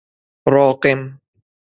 راقم 0.53 1.01